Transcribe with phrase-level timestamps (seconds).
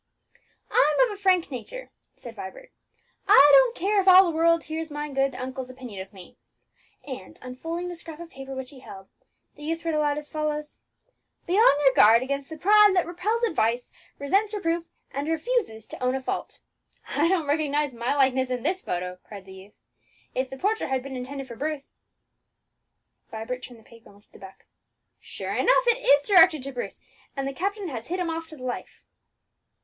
[0.71, 2.71] "I'm of a frank nature," said Vibert;
[3.27, 6.37] "I don't care if all the world hear my good uncle's opinion of me!"
[7.03, 9.09] and, unfolding the scrap of paper which he held,
[9.55, 10.79] the youth read aloud as follows:
[11.45, 16.01] "Be on your guard against the PRIDE that repels advice, resents reproof, and refuses to
[16.03, 16.61] own a fault.
[17.09, 19.75] I don't recognize my likeness in this photo!" cried the youth;
[20.33, 21.83] "if the portrait had been intended for Bruce,"
[23.29, 24.65] Vibert turned the paper and looked at the back
[25.19, 26.99] "sure enough, it is directed to Bruce;
[27.37, 29.03] and the captain has hit him off to the life!"